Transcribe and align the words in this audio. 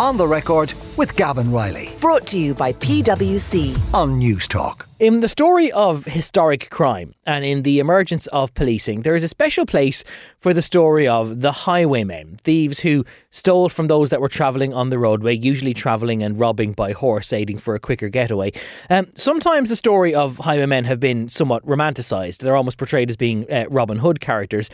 On 0.00 0.16
the 0.16 0.26
record 0.26 0.72
with 0.96 1.14
Gavan 1.14 1.52
Reilly 1.52 1.90
Brought 2.00 2.26
to 2.28 2.38
you 2.38 2.54
by 2.54 2.72
PwC. 2.72 3.76
on 3.92 4.18
Newstalk. 4.18 4.86
In 4.98 5.20
the 5.20 5.28
story 5.28 5.70
of 5.72 6.06
historic 6.06 6.70
crime 6.70 7.14
and 7.26 7.44
in 7.44 7.64
the 7.64 7.80
emergence 7.80 8.26
of 8.28 8.52
policing, 8.54 9.02
there 9.02 9.14
is 9.14 9.22
a 9.22 9.28
special 9.28 9.66
place 9.66 10.02
for 10.38 10.54
the 10.54 10.62
story 10.62 11.06
of 11.06 11.42
the 11.42 11.52
highwaymen, 11.52 12.38
thieves 12.42 12.80
who 12.80 13.04
stole 13.30 13.68
from 13.68 13.88
those 13.88 14.08
that 14.08 14.22
were 14.22 14.28
travelling 14.28 14.72
on 14.72 14.88
the 14.88 14.98
roadway, 14.98 15.36
usually 15.36 15.74
travelling 15.74 16.22
and 16.22 16.38
robbing 16.38 16.72
by 16.72 16.92
horse, 16.92 17.30
aiding 17.32 17.58
for 17.58 17.74
a 17.74 17.78
quicker 17.78 18.08
getaway. 18.08 18.52
Um, 18.88 19.06
sometimes 19.16 19.68
the 19.68 19.76
story 19.76 20.14
of 20.14 20.38
highwaymen 20.38 20.84
have 20.84 21.00
been 21.00 21.28
somewhat 21.28 21.66
romanticised. 21.66 22.40
They're 22.40 22.56
almost 22.56 22.78
portrayed 22.78 23.10
as 23.10 23.16
being 23.18 23.50
uh, 23.52 23.66
Robin 23.68 23.98
Hood 23.98 24.20
characters. 24.20 24.70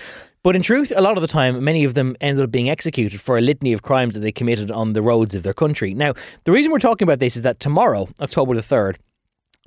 But 0.47 0.55
in 0.55 0.63
truth, 0.63 0.93
a 0.95 1.01
lot 1.01 1.17
of 1.17 1.23
the 1.23 1.27
time, 1.27 1.65
many 1.65 1.83
of 1.83 1.95
them 1.95 2.15
ended 2.21 2.45
up 2.45 2.53
being 2.53 2.71
executed 2.71 3.21
for 3.21 3.37
a 3.37 3.41
litany 3.41 3.73
of 3.73 3.83
crimes 3.83 4.15
that 4.15 4.21
they 4.21 4.31
committed 4.31 4.71
on 4.71 4.93
the 4.93 5.03
roads 5.03 5.35
of 5.35 5.43
their 5.43 5.53
country. 5.53 5.93
Now, 5.93 6.15
the 6.45 6.53
reason 6.53 6.71
we're 6.71 6.79
talking 6.79 7.05
about 7.05 7.19
this 7.19 7.35
is 7.35 7.43
that 7.43 7.59
tomorrow, 7.59 8.09
October 8.21 8.55
the 8.55 8.61
3rd, 8.61 8.95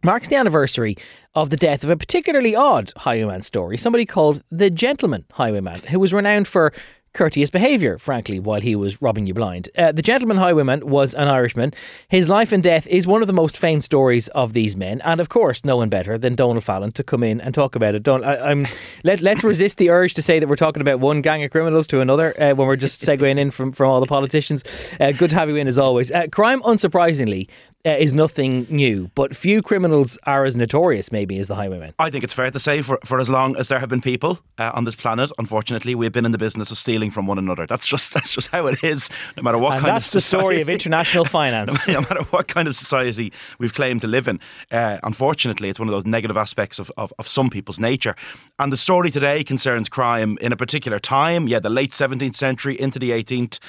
marks 0.06 0.30
the 0.30 0.38
anniversary 0.38 0.96
of 1.36 1.50
the 1.50 1.58
death 1.58 1.84
of 1.84 1.90
a 1.90 1.98
particularly 1.98 2.56
odd 2.56 2.94
highwayman 2.96 3.42
story, 3.42 3.78
somebody 3.78 4.06
called 4.06 4.42
the 4.52 4.70
Gentleman 4.70 5.26
Highwayman, 5.34 5.82
who 5.82 6.00
was 6.00 6.14
renowned 6.14 6.48
for 6.48 6.72
courteous 7.14 7.50
behaviour, 7.50 7.98
frankly, 7.98 8.40
while 8.40 8.62
he 8.62 8.76
was 8.76 9.02
robbing 9.02 9.26
you 9.26 9.34
blind. 9.34 9.70
Uh, 9.78 9.92
the 9.92 10.02
Gentleman 10.02 10.38
Highwayman 10.38 10.88
was 10.88 11.14
an 11.14 11.28
Irishman. 11.28 11.74
His 12.08 12.30
life 12.30 12.52
and 12.52 12.62
death 12.62 12.88
is 12.88 13.08
one 13.08 13.22
of 13.22 13.28
the 13.28 13.34
most 13.34 13.58
famed 13.58 13.84
stories 13.84 14.28
of 14.30 14.54
these 14.54 14.76
men, 14.78 15.02
and 15.02 15.20
of 15.20 15.30
course, 15.30 15.66
no 15.66 15.78
one 15.78 15.90
better 15.90 16.18
than 16.18 16.36
Donal 16.36 16.62
Fallon 16.62 16.92
to 16.94 17.04
come 17.04 17.24
in 17.24 17.42
and 17.42 17.54
talk 17.54 17.76
about 17.76 17.96
it. 17.96 18.04
Don, 18.04 18.24
I, 18.24 18.50
I'm, 18.50 18.66
let, 19.04 19.22
let's 19.22 19.44
resist 19.44 19.78
the 19.78 19.90
urge 19.90 20.14
to 20.16 20.22
say 20.22 20.40
that 20.40 20.48
we're 20.48 20.56
talking 20.56 20.82
about 20.82 21.00
one 21.00 21.22
gang 21.22 21.44
of 21.44 21.52
criminals 21.52 21.88
to 21.88 22.02
another 22.02 22.34
uh, 22.42 22.54
when 22.54 22.68
we're 22.68 22.76
just 22.76 23.02
segueing 23.02 23.40
in 23.40 23.52
from, 23.52 23.72
from 23.72 23.90
all 23.90 24.00
the 24.00 24.06
politicians. 24.06 24.64
Uh, 25.00 25.12
good 25.12 25.30
to 25.32 25.36
have 25.36 25.50
you 25.50 25.56
in 25.56 25.68
as 25.68 25.78
always. 25.78 26.12
Uh, 26.12 26.28
crime, 26.28 26.62
unsurprisingly, 26.64 27.48
uh, 27.86 27.92
is 27.92 28.14
nothing 28.14 28.68
new, 28.70 29.10
but 29.16 29.34
few 29.36 29.62
criminals 29.62 30.18
are 30.26 30.44
as 30.44 30.58
notorious, 30.58 31.12
maybe, 31.14 31.40
as 31.40 31.48
the 31.48 31.56
highwaymen. 31.56 31.94
I 31.98 32.10
think 32.10 32.26
it's 32.26 32.34
fair 32.34 32.52
to 32.52 32.60
say, 32.60 32.82
for, 32.82 33.00
for 33.06 33.20
as 33.22 33.30
long 33.30 33.56
as 33.56 33.70
there 33.70 33.80
have 33.80 33.88
been 33.88 34.02
people 34.02 34.40
uh, 34.58 34.72
on 34.74 34.84
this 34.84 34.96
planet, 34.96 35.32
unfortunately, 35.38 35.96
we've 35.96 36.12
been 36.12 36.26
in 36.26 36.34
the 36.34 36.38
business 36.38 36.72
of 36.72 36.78
stealing 36.78 37.10
from 37.10 37.26
one 37.26 37.38
another. 37.38 37.66
That's 37.66 37.88
just 37.88 38.14
that's 38.16 38.34
just 38.34 38.50
how 38.50 38.68
it 38.68 38.84
is. 38.84 39.10
No 39.38 39.44
matter 39.44 39.58
what 39.58 39.74
And 39.74 39.82
kind 39.82 39.96
that's 39.96 40.08
of 40.10 40.14
the 40.14 40.22
story 40.22 40.42
society- 40.56 40.62
of 40.62 40.70
international 40.70 41.26
finance. 41.40 41.88
no 41.88 42.02
matter 42.02 42.24
what 42.32 42.48
kind 42.50 42.68
of 42.68 42.76
society 42.76 43.32
we've 43.60 43.74
claimed 43.74 44.02
to 44.02 44.08
live 44.08 44.28
in. 44.28 44.40
Uh, 44.72 45.00
unfortunately, 45.04 45.70
it's 45.70 45.80
one 45.80 45.88
of 45.88 45.94
those 45.94 46.06
negative 46.06 46.36
aspects 46.36 46.80
of, 46.80 46.92
of, 46.98 47.14
of 47.18 47.28
some 47.30 47.50
people's 47.50 47.80
nature. 47.80 48.16
And 48.60 48.74
the 48.74 48.78
story 48.78 49.10
today 49.10 49.44
concerns 49.44 49.88
crime 49.88 50.38
in 50.42 50.52
a 50.52 50.58
particular 50.58 51.00
time, 51.00 51.48
yeah, 51.48 51.60
the 51.60 51.70
late 51.70 51.92
17th 51.92 52.36
century 52.36 52.80
into 52.80 53.00
the 53.00 53.12
18th. 53.12 53.60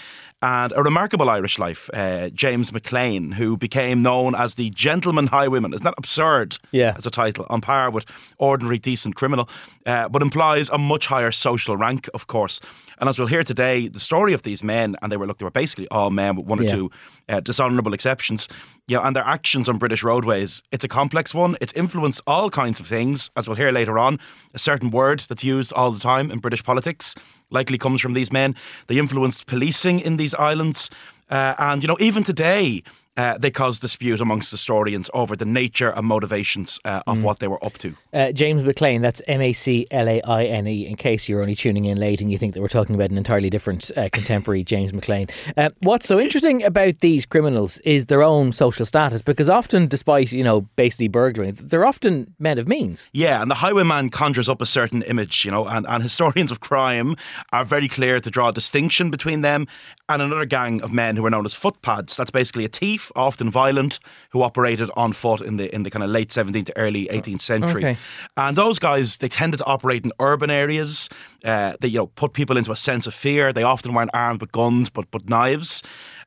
And 0.43 0.73
a 0.75 0.83
remarkable 0.83 1.29
Irish 1.29 1.59
life, 1.59 1.91
uh, 1.93 2.31
James 2.31 2.71
Maclaine, 2.71 3.35
who 3.35 3.59
became 3.59 4.01
known 4.01 4.35
as 4.35 4.55
the 4.55 4.71
gentleman 4.71 5.27
highwayman. 5.27 5.75
Isn't 5.75 5.85
that 5.85 5.93
absurd 5.99 6.57
Yeah. 6.73 6.95
as 6.97 7.05
a 7.05 7.11
title? 7.11 7.47
On 7.51 7.61
par 7.61 7.91
with 7.91 8.07
ordinary 8.39 8.79
decent 8.79 9.17
criminal, 9.17 9.51
uh, 9.85 10.09
but 10.09 10.23
implies 10.23 10.71
a 10.71 10.79
much 10.79 11.09
higher 11.09 11.31
social 11.31 11.77
rank, 11.77 12.09
of 12.15 12.27
course. 12.27 12.59
And 12.99 13.09
as 13.09 13.19
we'll 13.19 13.29
hear 13.29 13.43
today, 13.43 13.89
the 13.89 14.01
story 14.01 14.33
of 14.33 14.43
these 14.43 14.65
men, 14.65 14.97
and 15.03 15.13
they 15.13 15.19
were 15.19 15.27
look, 15.27 15.37
they 15.39 15.45
were 15.45 15.51
basically 15.51 15.89
all 15.89 16.11
men 16.11 16.37
with 16.37 16.47
one 16.47 16.61
or 16.61 16.65
Yeah. 16.65 16.75
two 16.75 16.91
uh, 17.29 17.41
dishonourable 17.41 17.93
exceptions. 17.93 18.49
Yeah, 18.89 19.01
and 19.07 19.15
their 19.15 19.27
actions 19.27 19.69
on 19.69 19.77
British 19.79 20.03
roadways. 20.03 20.63
It's 20.73 20.85
a 20.85 20.89
complex 20.89 21.35
one. 21.35 21.57
It's 21.61 21.73
influenced 21.75 22.23
all 22.27 22.49
kinds 22.51 22.81
of 22.81 22.87
things, 22.87 23.31
as 23.37 23.47
we'll 23.47 23.57
hear 23.57 23.71
later 23.73 23.99
on. 23.99 24.19
A 24.55 24.59
certain 24.59 24.91
word 24.91 25.21
that's 25.29 25.45
used 25.45 25.73
all 25.75 25.93
the 25.93 26.01
time 26.01 26.31
in 26.31 26.39
British 26.41 26.65
politics 26.65 27.15
likely 27.51 27.79
comes 27.79 28.01
from 28.01 28.15
these 28.15 28.33
men. 28.33 28.57
They 28.87 28.99
influenced 28.99 29.47
policing 29.47 30.01
in 30.01 30.17
these 30.17 30.35
islands. 30.35 30.91
Uh, 31.31 31.55
and, 31.59 31.83
you 31.83 31.89
know, 31.89 31.97
even 32.01 32.25
today, 32.25 32.83
uh, 33.17 33.37
they 33.39 33.51
caused 33.51 33.81
dispute 33.81 34.21
amongst 34.21 34.51
historians 34.51 35.11
over 35.13 35.37
the 35.37 35.45
nature 35.45 35.91
and 35.91 36.07
motivations 36.07 36.79
uh, 36.85 37.03
of 37.07 37.23
what 37.23 37.39
they 37.39 37.49
were 37.49 37.63
up 37.65 37.77
to. 37.79 37.95
Uh, 38.13 38.33
James 38.33 38.63
Maclaine, 38.63 39.03
that's 39.03 39.21
M 39.27 39.41
A 39.41 39.53
C 39.53 39.87
L 39.91 40.09
A 40.09 40.23
I 40.23 40.45
N 40.45 40.67
E, 40.67 40.87
in 40.87 40.97
case 40.97 41.29
you're 41.29 41.43
only 41.43 41.55
tuning 41.55 41.85
in 41.85 41.99
late 41.99 42.21
and 42.21 42.31
you 42.31 42.39
think 42.39 42.55
that 42.55 42.61
we're 42.61 42.69
talking 42.69 42.95
about 42.95 43.11
an 43.11 43.19
entirely 43.19 43.51
different 43.51 43.91
uh, 43.97 44.09
contemporary 44.13 44.65
James 44.71 44.93
McLean. 44.93 45.29
Uh, 45.57 45.71
what's 45.81 46.07
so 46.07 46.19
interesting 46.19 46.63
about 46.63 47.01
these 47.01 47.27
criminals 47.27 47.79
is 47.79 48.07
their 48.07 48.23
own 48.23 48.53
social 48.53 48.87
status, 48.87 49.23
because 49.23 49.49
often, 49.49 49.87
despite, 49.87 50.33
you 50.33 50.45
know, 50.45 50.63
basically 50.77 51.09
burglary, 51.09 51.51
they're 51.51 51.85
often 51.85 52.35
men 52.39 52.59
of 52.59 52.69
means. 52.69 53.09
Yeah, 53.13 53.43
and 53.43 53.51
the 53.51 53.57
highwayman 53.57 54.11
conjures 54.11 54.49
up 54.49 54.63
a 54.63 54.67
certain 54.67 55.03
image, 55.03 55.45
you 55.45 55.51
know, 55.51 55.67
and, 55.67 55.87
and 55.87 56.03
historians 56.03 56.51
of 56.51 56.61
crime 56.61 57.17
are 57.53 57.65
very 57.65 57.89
clear 57.89 58.21
to 58.21 58.31
draw 58.31 58.49
a 58.49 58.53
distinction 58.53 59.11
between 59.11 59.43
them 59.43 59.67
and 60.09 60.21
another 60.21 60.45
gang 60.45 60.83
of 60.83 60.93
men 60.93 61.17
who 61.17 61.25
are 61.25 61.31
known 61.31 61.47
as 61.47 61.55
footpads. 61.55 62.17
That's 62.17 62.33
basically 62.33 62.65
a 62.65 62.69
thief, 62.69 63.00
often 63.15 63.51
violent, 63.51 63.99
who 64.31 64.43
operated 64.43 64.91
on 64.97 65.13
foot 65.13 65.41
in 65.41 65.57
the 65.57 65.75
in 65.75 65.83
the 65.83 65.91
kind 65.91 66.03
of 66.03 66.11
late 66.11 66.31
17th 66.31 66.67
to 66.67 66.77
early 66.77 67.07
18th 67.07 67.41
century. 67.41 67.85
Okay. 67.85 67.99
And 68.37 68.57
those 68.57 68.79
guys, 68.79 69.19
they 69.19 69.29
tended 69.29 69.59
to 69.59 69.67
operate 69.67 70.05
in 70.05 70.13
urban 70.21 70.51
areas. 70.51 71.09
Uh, 71.45 71.75
they 71.81 71.89
you 71.89 71.99
know 71.99 72.07
put 72.07 72.33
people 72.33 72.57
into 72.57 72.73
a 72.73 72.77
sense 72.77 73.07
of 73.07 73.15
fear. 73.15 73.53
They 73.53 73.63
often 73.63 73.95
weren't 73.95 74.11
armed 74.15 74.41
with 74.41 74.53
guns, 74.53 74.91
but 74.91 75.11
but 75.11 75.29
knives. 75.29 75.83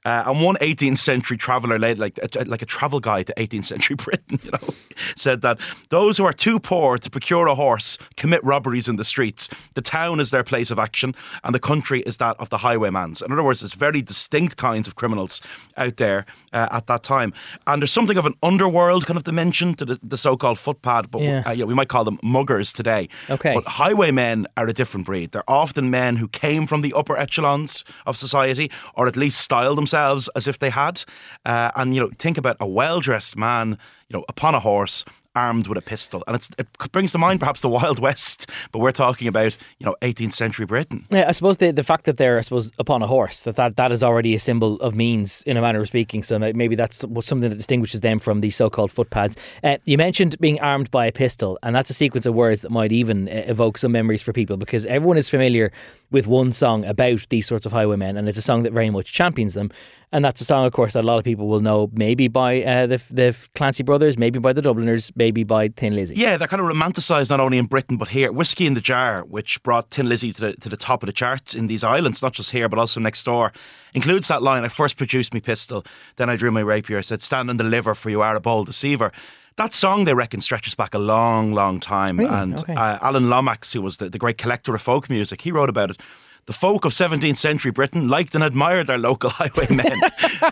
Uh, 0.06 0.24
and 0.28 0.42
one 0.42 0.56
18th 0.58 0.98
century 0.98 1.38
traveller, 1.38 1.80
like 1.80 2.20
a, 2.20 2.44
like 2.46 2.62
a 2.62 2.66
travel 2.66 3.00
guide 3.00 3.28
to 3.28 3.34
18th 3.38 3.66
century 3.66 3.96
Britain, 4.04 4.38
you 4.44 4.52
know, 4.52 4.74
said 5.16 5.42
that 5.42 5.58
those 5.90 6.18
who 6.18 6.26
are 6.26 6.34
too 6.34 6.60
poor 6.60 6.98
to 6.98 7.10
procure 7.10 7.48
a 7.48 7.56
horse 7.56 7.98
commit 8.18 8.44
robberies 8.44 8.90
in 8.90 8.98
the 8.98 9.06
streets. 9.06 9.48
The 9.76 9.82
town 9.82 10.20
is 10.20 10.30
their 10.30 10.44
place 10.44 10.72
of 10.72 10.78
action, 10.80 11.16
and 11.44 11.56
the 11.56 11.60
country 11.60 12.02
is 12.02 12.18
that 12.18 12.36
of 12.40 12.50
the 12.50 12.58
highwaymans. 12.58 13.24
In 13.26 13.32
other 13.32 13.44
words, 13.44 13.62
there's 13.62 13.74
very 13.76 14.02
distinct 14.02 14.58
kinds 14.58 14.88
of 14.90 14.96
criminals 14.96 15.42
out 15.78 15.96
there 15.96 16.26
uh, 16.52 16.68
at 16.72 16.88
that 16.88 17.04
time. 17.04 17.34
And 17.66 17.82
there's 17.82 17.94
something 17.94 18.18
of 18.18 18.26
an 18.26 18.34
underworld 18.44 19.06
kind 19.06 19.16
of 19.16 19.24
dimension 19.24 19.74
to 19.76 19.86
the, 19.86 20.00
the 20.04 20.18
so-called 20.18 20.58
footpad, 20.58 21.12
but 21.12 21.22
Yeah. 21.22 21.44
uh, 21.46 21.52
yeah, 21.52 21.64
we 21.66 21.74
might 21.74 21.88
call 21.88 22.04
them 22.04 22.20
muggers 22.22 22.74
today. 22.74 23.08
Okay. 23.30 23.54
But 23.54 23.66
highwaymen 23.68 24.48
are 24.58 24.68
a 24.68 24.74
different 24.74 25.06
breed. 25.06 25.32
They're 25.32 25.50
often 25.50 25.90
men 25.90 26.18
who 26.18 26.28
came 26.28 26.68
from 26.68 26.82
the 26.82 26.92
upper 26.94 27.16
echelons 27.16 27.86
of 28.06 28.18
society, 28.18 28.70
or 28.96 29.08
at 29.08 29.16
least 29.16 29.40
styled 29.40 29.78
themselves 29.78 29.93
as 29.94 30.48
if 30.48 30.60
they 30.60 30.70
had. 30.70 31.04
Uh, 31.46 31.72
and 31.76 31.94
you 31.94 32.02
know, 32.02 32.10
think 32.18 32.38
about 32.38 32.58
a 32.60 32.68
well-dressed 32.68 33.38
man, 33.38 33.78
you 34.10 34.18
know, 34.18 34.26
upon 34.28 34.56
a 34.56 34.60
horse. 34.60 35.06
Armed 35.36 35.68
with 35.68 35.80
a 35.80 35.82
pistol, 35.82 36.24
and 36.28 36.48
it 36.60 36.68
brings 36.92 37.12
to 37.14 37.18
mind 37.18 37.40
perhaps 37.40 37.62
the 37.62 37.70
Wild 37.70 37.98
West, 37.98 38.50
but 38.72 38.80
we're 38.80 38.92
talking 38.92 39.28
about 39.28 39.58
you 39.80 39.86
know 39.86 39.96
18th 40.02 40.34
century 40.34 40.66
Britain. 40.66 41.08
Yeah, 41.10 41.26
I 41.28 41.32
suppose 41.32 41.58
the, 41.58 41.72
the 41.72 41.84
fact 41.84 42.06
that 42.06 42.18
they're, 42.18 42.38
I 42.38 42.42
suppose, 42.42 42.72
upon 42.78 43.02
a 43.02 43.08
horse, 43.08 43.42
that, 43.42 43.56
that 43.56 43.76
that 43.78 43.92
is 43.92 44.04
already 44.04 44.36
a 44.36 44.40
symbol 44.40 44.76
of 44.82 44.94
means 44.94 45.42
in 45.44 45.58
a 45.58 45.62
manner 45.62 45.82
of 45.82 45.88
speaking. 45.88 46.22
So 46.22 46.38
maybe 46.38 46.76
that's 46.76 46.98
something 46.98 47.40
that 47.50 47.56
distinguishes 47.56 48.02
them 48.02 48.20
from 48.20 48.42
the 48.42 48.52
so 48.52 48.70
called 48.70 48.92
footpads. 48.92 49.36
Uh, 49.64 49.78
you 49.86 49.98
mentioned 49.98 50.40
being 50.40 50.60
armed 50.60 50.92
by 50.92 51.08
a 51.08 51.12
pistol, 51.12 51.58
and 51.64 51.76
that's 51.76 51.90
a 51.90 51.96
sequence 51.96 52.28
of 52.28 52.36
words 52.36 52.62
that 52.62 52.70
might 52.70 52.92
even 52.92 53.28
uh, 53.28 53.44
evoke 53.48 53.80
some 53.80 53.92
memories 53.92 54.22
for 54.22 54.34
people 54.34 54.58
because 54.58 54.86
everyone 54.86 55.18
is 55.18 55.30
familiar 55.30 55.72
with 56.12 56.28
one 56.28 56.52
song 56.52 56.86
about 56.86 57.28
these 57.30 57.48
sorts 57.48 57.66
of 57.66 57.72
highwaymen, 57.72 58.18
and 58.18 58.30
it's 58.30 58.38
a 58.38 58.42
song 58.44 58.62
that 58.64 58.74
very 58.74 58.92
much 58.92 59.12
champions 59.12 59.56
them. 59.56 59.72
And 60.14 60.24
that's 60.24 60.40
a 60.40 60.46
song, 60.46 60.66
of 60.66 60.72
course, 60.74 60.94
that 60.94 61.04
a 61.04 61.08
lot 61.08 61.18
of 61.18 61.24
people 61.26 61.48
will 61.48 61.60
know, 61.60 61.90
maybe 61.92 62.28
by 62.28 62.62
uh, 62.64 62.86
the, 62.86 63.02
the 63.10 63.36
Clancy 63.56 63.82
brothers, 63.82 64.16
maybe 64.18 64.38
by 64.38 64.54
the 64.54 64.62
Dubliners, 64.62 65.12
maybe 65.16 65.44
by 65.44 65.70
Thin 65.70 65.96
Lizzy. 65.96 66.14
Yeah, 66.16 66.38
they're 66.38 66.48
kind 66.48 66.62
of 66.62 66.68
romanticised 66.68 67.32
not 67.32 67.40
only 67.40 67.58
in 67.58 67.66
Britain 67.66 67.98
but 67.98 68.10
here. 68.10 68.32
Whiskey 68.32 68.68
in 68.68 68.76
the 68.76 68.80
Jar, 68.82 69.24
which 69.26 69.62
brought 69.64 69.90
Thin 69.90 70.08
Lizzy 70.08 70.32
to 70.32 70.42
the, 70.42 70.54
to 70.58 70.70
the 70.70 70.78
top 70.78 71.02
of 71.02 71.08
the 71.08 71.14
charts 71.14 71.56
in 71.56 71.66
these 71.68 71.84
islands, 71.84 72.22
not 72.22 72.34
just 72.34 72.52
here 72.52 72.70
but 72.70 72.78
also 72.78 73.00
next 73.00 73.24
door, 73.24 73.52
includes 73.96 74.28
that 74.28 74.44
line 74.44 74.64
I 74.64 74.70
first 74.70 74.98
produced 74.98 75.34
me 75.34 75.40
pistol, 75.42 75.84
then 76.18 76.30
I 76.30 76.36
drew 76.36 76.52
my 76.52 76.62
rapier, 76.62 77.00
I 77.00 77.02
said, 77.02 77.22
Stand 77.24 77.50
and 77.50 77.58
deliver, 77.58 77.96
for 77.96 78.12
you 78.12 78.22
are 78.22 78.36
a 78.36 78.40
bold 78.40 78.68
deceiver. 78.68 79.12
That 79.56 79.74
song, 79.74 80.06
they 80.06 80.14
reckon, 80.14 80.42
stretches 80.42 80.76
back 80.76 80.94
a 80.94 81.00
long, 81.00 81.54
long 81.54 81.80
time. 81.80 82.18
Really? 82.20 82.32
And 82.32 82.60
Okay. 82.60 82.74
uh, 82.74 82.98
Alan 83.02 83.30
Lomax, 83.30 83.74
who 83.74 83.82
was 83.82 83.98
the, 83.98 84.10
the 84.10 84.18
great 84.18 84.38
collector 84.38 84.74
of 84.76 84.82
folk 84.82 85.10
music, 85.10 85.42
he 85.42 85.52
wrote 85.52 85.70
about 85.70 85.90
it. 85.92 86.00
The 86.46 86.52
folk 86.54 86.84
of 86.84 86.92
17th 86.92 87.38
century 87.38 87.72
Britain 87.72 88.10
liked 88.10 88.36
and 88.36 88.44
admired 88.44 88.88
their 88.88 88.98
local 88.98 89.30
highwaymen. 89.34 90.02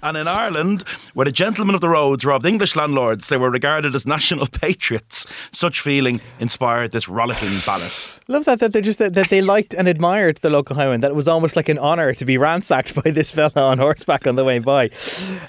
and 0.02 0.16
in 0.16 0.26
Ireland, 0.26 0.84
where 1.14 1.26
the 1.26 1.34
gentlemen 1.34 1.76
of 1.76 1.82
the 1.82 1.90
roads 1.90 2.24
robbed 2.24 2.46
English 2.46 2.78
landlords, 2.78 3.28
they 3.28 3.36
were 3.36 3.52
regarded 3.52 3.94
as 3.94 4.06
national 4.08 4.48
patriots. 4.62 5.28
Such 5.52 5.82
feeling 5.82 6.22
inspired 6.40 6.94
this 6.94 7.10
rollicking 7.10 7.60
ballad. 7.66 7.92
Love 8.30 8.46
that 8.46 8.62
that 8.62 8.72
they 8.72 8.80
just 8.80 9.00
that, 9.00 9.16
that 9.16 9.30
they 9.30 9.42
liked 9.42 9.74
and 9.74 9.90
admired 9.90 10.38
the 10.38 10.50
local 10.50 10.78
highwayman. 10.78 11.02
That 11.02 11.12
it 11.12 11.16
was 11.16 11.28
almost 11.28 11.58
like 11.58 11.68
an 11.68 11.78
honour 11.78 12.14
to 12.14 12.24
be 12.24 12.38
ransacked 12.38 12.96
by 13.04 13.12
this 13.12 13.30
fella 13.30 13.52
on 13.56 13.78
horseback 13.78 14.26
on 14.26 14.36
the 14.36 14.46
way 14.46 14.60
by. 14.60 14.92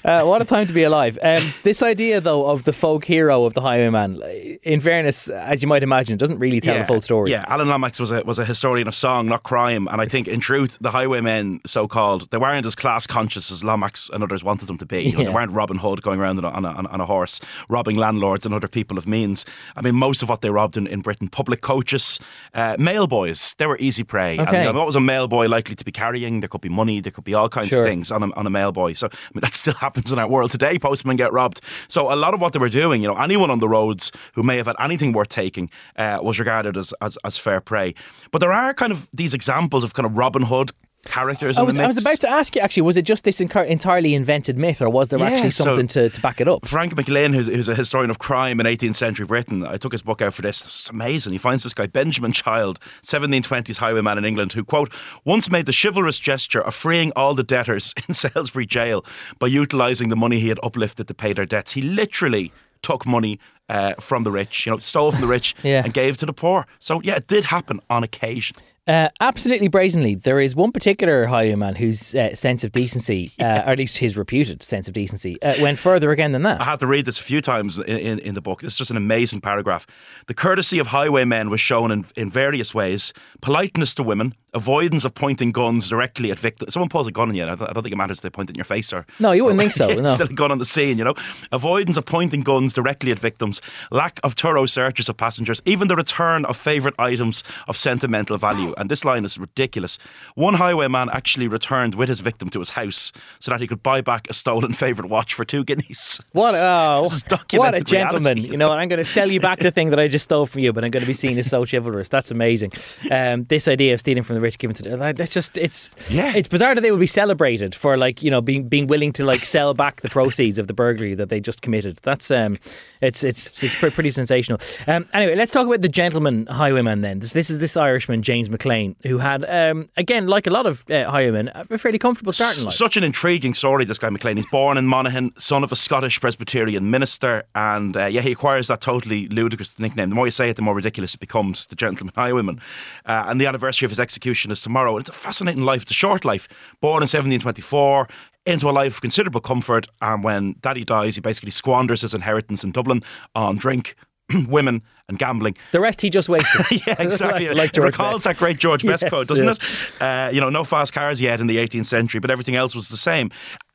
Uh, 0.03 0.23
what 0.25 0.41
a 0.41 0.45
time 0.45 0.67
to 0.67 0.73
be 0.73 0.83
alive! 0.83 1.17
Um, 1.21 1.53
this 1.63 1.81
idea, 1.81 2.19
though, 2.19 2.49
of 2.49 2.65
the 2.65 2.73
folk 2.73 3.05
hero 3.05 3.45
of 3.45 3.53
the 3.53 3.61
highwayman, 3.61 4.21
in 4.63 4.81
fairness, 4.81 5.29
as 5.29 5.61
you 5.61 5.69
might 5.69 5.83
imagine, 5.83 6.17
doesn't 6.17 6.39
really 6.39 6.59
tell 6.59 6.77
the 6.77 6.83
full 6.83 6.99
story. 6.99 7.31
Yeah, 7.31 7.45
Alan 7.47 7.69
Lomax 7.69 8.01
was 8.01 8.11
a 8.11 8.23
was 8.23 8.39
a 8.39 8.43
historian 8.45 8.89
of 8.89 8.95
song, 8.95 9.27
not 9.27 9.43
crime, 9.43 9.87
and 9.87 10.01
I 10.01 10.05
think 10.05 10.27
in 10.33 10.39
truth, 10.39 10.77
the 10.81 10.91
highwaymen, 10.91 11.61
so 11.65 11.87
called, 11.87 12.29
they 12.31 12.37
weren't 12.37 12.65
as 12.65 12.75
class 12.75 13.05
conscious 13.07 13.51
as 13.51 13.63
Lomax 13.63 14.09
and 14.11 14.23
others 14.23 14.43
wanted 14.43 14.67
them 14.67 14.77
to 14.77 14.85
be. 14.85 15.03
You 15.03 15.11
know, 15.13 15.19
Yeah. 15.19 15.25
They 15.27 15.33
weren't 15.33 15.51
Robin 15.51 15.77
Hood 15.77 16.01
going 16.01 16.19
around 16.19 16.37
on 16.39 16.45
a, 16.45 16.49
on, 16.49 16.65
a, 16.65 16.89
on 16.89 16.99
a 17.01 17.05
horse, 17.05 17.39
robbing 17.69 17.95
landlords 17.97 18.45
and 18.45 18.53
other 18.53 18.67
people 18.67 18.97
of 18.97 19.07
means. 19.07 19.45
I 19.75 19.81
mean, 19.81 19.95
most 19.95 20.23
of 20.23 20.29
what 20.29 20.41
they 20.41 20.49
robbed 20.49 20.75
in, 20.77 20.87
in 20.87 21.01
Britain, 21.01 21.27
public 21.27 21.61
coaches, 21.61 22.19
uh, 22.53 22.75
mail 22.79 23.05
boys, 23.07 23.55
they 23.59 23.67
were 23.67 23.77
easy 23.79 24.03
prey. 24.03 24.37
And, 24.37 24.47
you 24.51 24.63
know, 24.63 24.73
what 24.73 24.85
was 24.87 24.95
a 24.95 24.99
mail 25.01 25.27
boy 25.27 25.47
likely 25.47 25.75
to 25.75 25.85
be 25.85 25.91
carrying? 25.91 26.39
There 26.39 26.49
could 26.49 26.61
be 26.61 26.69
money, 26.69 26.99
there 26.99 27.11
could 27.11 27.23
be 27.25 27.33
all 27.35 27.49
kinds 27.49 27.69
Sure. 27.69 27.79
of 27.79 27.85
things 27.85 28.11
on 28.11 28.23
a, 28.23 28.33
on 28.35 28.47
a 28.47 28.49
mail 28.49 28.71
boy. 28.71 28.93
So 28.93 29.07
I 29.07 29.17
mean, 29.33 29.41
that 29.45 29.53
still 29.53 29.75
happens 29.75 30.11
in 30.11 30.19
our 30.19 30.27
world 30.27 30.51
today. 30.51 30.79
Postmen 30.79 31.15
get 31.15 31.31
robbed. 31.31 31.61
So 31.87 32.11
a 32.11 32.15
lot 32.15 32.33
of 32.33 32.41
what 32.41 32.53
they 32.53 32.59
were 32.59 32.69
doing, 32.69 33.01
you 33.01 33.07
know, 33.07 33.15
anyone 33.15 33.51
on 33.51 33.59
the 33.59 33.69
roads 33.69 34.11
who 34.33 34.43
may 34.43 34.57
have 34.57 34.65
had 34.67 34.75
anything 34.79 35.13
worth 35.13 35.29
taking 35.29 35.69
uh, 35.95 36.19
was 36.23 36.39
regarded 36.39 36.75
as, 36.77 36.93
as 37.01 37.17
as 37.23 37.37
fair 37.37 37.61
prey. 37.61 37.93
But 38.31 38.39
there 38.39 38.51
are 38.51 38.73
kind 38.73 38.91
of 38.91 39.07
these 39.13 39.33
examples 39.33 39.83
of 39.83 39.93
kind 39.93 40.05
of 40.05 40.17
Robin 40.23 40.43
Hood 40.43 40.71
characters. 41.05 41.57
I 41.57 41.63
was, 41.63 41.77
I 41.77 41.85
was 41.85 41.97
about 41.97 42.21
to 42.21 42.29
ask 42.29 42.55
you 42.55 42.61
actually, 42.61 42.83
was 42.83 42.95
it 42.95 43.01
just 43.01 43.25
this 43.25 43.41
entirely 43.41 44.13
invented 44.15 44.57
myth 44.57 44.81
or 44.81 44.89
was 44.89 45.09
there 45.09 45.19
Yeah, 45.19 45.31
actually 45.31 45.51
so- 45.51 45.65
something 45.65 45.87
to, 45.87 46.09
to 46.09 46.21
back 46.21 46.39
it 46.39 46.47
up? 46.47 46.65
Frank 46.65 46.95
McLynn, 46.95 47.33
who's, 47.35 47.47
who's 47.47 47.67
a 47.67 47.75
historian 47.75 48.09
of 48.09 48.19
crime 48.19 48.61
in 48.61 48.65
18th 48.65 48.95
century 48.95 49.25
Britain, 49.25 49.65
I 49.65 49.75
took 49.75 49.91
his 49.91 50.01
book 50.01 50.21
out 50.21 50.33
for 50.33 50.41
this. 50.41 50.65
It's 50.65 50.89
amazing. 50.89 51.33
He 51.33 51.37
finds 51.37 51.63
this 51.63 51.73
guy, 51.73 51.87
Benjamin 51.87 52.31
Child, 52.31 52.79
1720s 53.03 53.77
highwayman 53.79 54.17
in 54.17 54.23
England, 54.23 54.53
who, 54.53 54.63
quote, 54.63 54.93
once 55.25 55.51
made 55.51 55.65
the 55.65 55.77
chivalrous 55.77 56.19
gesture 56.19 56.61
of 56.61 56.73
freeing 56.73 57.11
all 57.17 57.33
the 57.33 57.43
debtors 57.43 57.93
in 58.07 58.13
Salisbury 58.13 58.65
jail 58.65 59.03
by 59.39 59.47
utilising 59.47 60.07
the 60.07 60.15
money 60.15 60.39
he 60.39 60.47
had 60.47 60.59
uplifted 60.63 61.09
to 61.09 61.13
pay 61.13 61.33
their 61.33 61.45
debts. 61.45 61.73
He 61.73 61.81
literally 61.81 62.53
took 62.81 63.05
money 63.05 63.39
uh, 63.67 63.93
from 63.99 64.23
the 64.23 64.31
rich, 64.31 64.65
you 64.65 64.71
know, 64.71 64.77
stole 64.77 65.11
from 65.11 65.19
the 65.21 65.27
rich 65.27 65.53
Yeah. 65.63 65.81
and 65.83 65.93
gave 65.93 66.15
to 66.17 66.25
the 66.25 66.33
poor. 66.33 66.65
So, 66.79 67.01
yeah, 67.01 67.15
it 67.15 67.27
did 67.27 67.43
happen 67.45 67.81
on 67.89 68.03
occasion. 68.03 68.55
Uh, 68.85 69.07
absolutely 69.21 69.69
brazenly. 69.69 70.15
There 70.15 70.41
is 70.41 70.55
one 70.55 70.73
particular 70.73 71.25
highwayman 71.25 71.75
whose 71.75 72.13
uh, 72.15 72.35
sense 72.35 72.65
of 72.65 72.73
decency, 72.73 73.31
uh, 73.39 73.63
or 73.65 73.71
at 73.71 73.77
least 73.77 73.97
his 73.97 74.17
reputed 74.17 74.61
sense 74.61 74.87
of 74.87 74.93
decency, 74.93 75.41
uh, 75.41 75.61
went 75.61 75.79
further 75.79 76.11
again 76.11 76.33
than 76.33 76.41
that. 76.43 76.59
I 76.59 76.65
had 76.65 76.79
to 76.79 76.87
read 76.87 77.05
this 77.05 77.19
a 77.19 77.23
few 77.23 77.41
times 77.41 77.79
in, 77.79 77.85
in, 77.85 78.19
in 78.19 78.35
the 78.35 78.41
book. 78.41 78.63
It's 78.63 78.75
just 78.75 78.91
an 78.91 78.97
amazing 78.97 79.39
paragraph. 79.39 79.87
The 80.27 80.33
courtesy 80.33 80.79
of 80.79 80.87
highwaymen 80.87 81.49
was 81.49 81.61
shown 81.61 81.91
in, 81.91 82.05
in 82.15 82.29
various 82.29 82.75
ways 82.75 83.13
politeness 83.41 83.95
to 83.95 84.03
women, 84.03 84.35
avoidance 84.53 85.05
of 85.05 85.13
pointing 85.15 85.51
guns 85.51 85.89
directly 85.89 86.31
at 86.31 86.39
victims. 86.39 86.73
Someone 86.73 86.89
pulls 86.89 87.07
a 87.07 87.11
gun 87.11 87.29
on 87.29 87.35
you, 87.35 87.43
I 87.43 87.55
don't, 87.55 87.61
I 87.69 87.73
don't 87.73 87.83
think 87.83 87.93
it 87.93 87.97
matters 87.97 88.19
if 88.19 88.23
they 88.23 88.29
point 88.29 88.49
it 88.49 88.53
in 88.53 88.57
your 88.57 88.65
face 88.65 88.93
or. 88.93 89.05
No, 89.19 89.31
you 89.31 89.43
wouldn't 89.43 89.59
think 89.59 89.73
so, 89.73 89.87
no. 90.01 90.15
Still 90.15 90.27
a 90.27 90.33
gun 90.33 90.51
on 90.51 90.57
the 90.57 90.65
scene, 90.65 90.97
you 90.97 91.03
know. 91.03 91.15
Avoidance 91.51 91.97
of 91.97 92.05
pointing 92.05 92.41
guns 92.41 92.73
directly 92.73 93.11
at 93.11 93.19
victims, 93.19 93.61
lack 93.91 94.19
of 94.23 94.33
thorough 94.33 94.65
searches 94.65 95.09
of 95.09 95.17
passengers, 95.17 95.61
even 95.65 95.87
the 95.87 95.95
return 95.95 96.45
of 96.45 96.57
favourite 96.57 96.95
items 96.99 97.43
of 97.67 97.77
sentimental 97.77 98.37
value. 98.37 98.73
And 98.77 98.89
this 98.89 99.03
line 99.03 99.25
is 99.25 99.37
ridiculous. 99.37 99.97
One 100.35 100.55
highwayman 100.55 101.09
actually 101.09 101.47
returned 101.47 101.95
with 101.95 102.09
his 102.09 102.19
victim 102.19 102.49
to 102.49 102.59
his 102.59 102.71
house 102.71 103.11
so 103.39 103.51
that 103.51 103.61
he 103.61 103.67
could 103.67 103.83
buy 103.83 104.01
back 104.01 104.29
a 104.29 104.33
stolen 104.33 104.73
favourite 104.73 105.09
watch 105.09 105.33
for 105.33 105.45
two 105.45 105.63
guineas. 105.63 106.21
What, 106.31 106.55
oh, 106.55 107.09
what 107.53 107.75
a 107.75 107.81
gentleman. 107.81 108.35
reality. 108.35 108.51
You 108.51 108.57
know, 108.57 108.71
I'm 108.71 108.89
going 108.89 108.99
to 108.99 109.05
sell 109.05 109.29
you 109.29 109.39
back 109.39 109.59
the 109.59 109.71
thing 109.71 109.89
that 109.89 109.99
I 109.99 110.07
just 110.07 110.23
stole 110.23 110.45
from 110.45 110.61
you, 110.61 110.73
but 110.73 110.83
I'm 110.83 110.91
going 110.91 111.01
to 111.03 111.07
be 111.07 111.13
seen 111.13 111.37
as 111.37 111.49
so 111.49 111.65
chivalrous. 111.65 112.09
That's 112.09 112.31
amazing. 112.31 112.71
Um, 113.11 113.45
this 113.45 113.67
idea 113.67 113.93
of 113.93 113.99
stealing 113.99 114.23
from 114.23 114.35
the 114.35 114.42
rich, 114.43 114.57
giving 114.59 114.75
to 114.75 114.83
the 114.83 114.97
like, 114.97 115.15
that's 115.17 115.33
just, 115.33 115.57
it's 115.57 115.95
Yeah. 116.09 116.33
it's 116.35 116.47
bizarre 116.47 116.75
that 116.75 116.81
they 116.81 116.91
would 116.91 116.99
be 116.99 117.07
celebrated 117.07 117.73
for 117.73 117.97
like, 117.97 118.21
you 118.21 118.29
know, 118.29 118.41
being 118.41 118.67
being 118.69 118.87
willing 118.87 119.11
to 119.13 119.23
like 119.25 119.43
sell 119.45 119.73
back 119.73 120.01
the 120.01 120.09
proceeds 120.09 120.57
of 120.59 120.67
the 120.67 120.73
burglary 120.73 121.15
that 121.15 121.29
they 121.29 121.39
just 121.39 121.61
committed. 121.61 121.97
That's, 122.03 122.29
um, 122.29 122.57
it's 123.01 123.23
it's 123.23 123.63
it's 123.63 123.75
pre- 123.75 123.89
pretty 123.89 124.11
sensational. 124.11 124.59
Um, 124.87 125.07
anyway, 125.13 125.35
let's 125.35 125.51
talk 125.51 125.65
about 125.65 125.81
the 125.81 125.89
gentleman 126.01 126.45
highwayman 126.47 127.01
then. 127.01 127.19
This, 127.19 127.33
this 127.33 127.49
is 127.49 127.59
this 127.59 127.75
Irishman, 127.75 128.21
James 128.21 128.49
Maclaine, 128.49 128.95
who 129.07 129.17
had, 129.17 129.43
um, 129.49 129.89
again, 129.97 130.27
like 130.27 130.47
a 130.47 130.51
lot 130.51 130.65
of 130.65 130.83
uh, 130.89 131.09
highwaymen, 131.09 131.49
a 131.53 131.77
fairly 131.77 131.99
comfortable 131.99 132.31
start 132.33 132.57
in 132.57 132.63
life. 132.65 132.73
Such 132.73 132.97
an 132.97 133.03
intriguing 133.03 133.53
story, 133.53 133.85
this 133.85 133.99
guy 133.99 134.09
Maclaine. 134.09 134.37
He's 134.37 134.47
born 134.51 134.77
in 134.77 134.85
Monaghan, 134.87 135.31
son 135.37 135.63
of 135.63 135.71
a 135.71 135.75
Scottish 135.75 136.19
Presbyterian 136.21 136.89
minister, 136.89 137.43
and 137.55 137.95
uh, 137.97 138.05
yeah, 138.05 138.21
he 138.21 138.31
acquires 138.31 138.67
that 138.67 138.81
totally 138.81 139.27
ludicrous 139.27 139.77
nickname. 139.79 140.09
The 140.09 140.15
more 140.15 140.27
you 140.27 140.31
say 140.31 140.49
it, 140.49 140.55
the 140.55 140.61
more 140.61 140.75
ridiculous 140.75 141.13
it 141.13 141.19
becomes, 141.19 141.65
the 141.67 141.75
gentleman 141.75 142.13
highwayman. 142.15 142.61
Uh, 143.05 143.25
and 143.27 143.39
the 143.39 143.45
anniversary 143.47 143.85
of 143.85 143.91
his 143.91 143.99
execution 143.99 144.32
is 144.51 144.61
tomorrow. 144.61 144.95
And 144.97 145.01
it's 145.01 145.09
a 145.09 145.13
fascinating 145.13 145.63
life, 145.63 145.89
a 145.89 145.93
short 145.93 146.25
life. 146.25 146.47
Born 146.81 147.01
in 147.01 147.07
1724, 147.07 148.07
into 148.45 148.69
a 148.69 148.71
life 148.71 148.95
of 148.95 149.01
considerable 149.01 149.41
comfort, 149.41 149.87
and 150.01 150.23
when 150.23 150.55
daddy 150.61 150.83
dies, 150.83 151.15
he 151.15 151.21
basically 151.21 151.51
squanders 151.51 152.01
his 152.01 152.13
inheritance 152.13 152.63
in 152.63 152.71
Dublin 152.71 153.01
on 153.35 153.55
drink, 153.55 153.95
women, 154.47 154.81
and 155.09 155.19
gambling. 155.19 155.55
the 155.71 155.79
rest 155.79 156.01
he 156.01 156.09
just 156.09 156.29
wasted. 156.29 156.65
Yeah, 156.87 156.95
exactly. 156.99 157.47
like, 157.49 157.57
like 157.57 157.69
it 157.69 157.73
George 157.75 157.85
recalls 157.85 158.23
Best. 158.23 158.23
that 158.25 158.37
great 158.37 158.57
George 158.57 158.85
Best 158.85 159.03
Yes, 159.03 159.09
quote, 159.09 159.27
doesn't 159.27 159.47
it? 159.47 159.59
Uh, 159.99 160.29
you 160.33 160.39
know, 160.41 160.49
no 160.49 160.63
fast 160.63 160.93
cars 160.93 161.21
yet 161.21 161.39
in 161.39 161.47
the 161.47 161.57
18th 161.57 161.85
century, 161.85 162.19
but 162.19 162.31
everything 162.31 162.55
else 162.55 162.73
was 162.75 162.89
the 162.89 162.97
same. 162.97 163.29